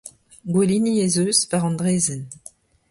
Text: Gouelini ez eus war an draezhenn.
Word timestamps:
Gouelini 0.53 0.93
ez 1.05 1.13
eus 1.23 1.39
war 1.49 1.63
an 1.67 1.77
draezhenn. 1.79 2.23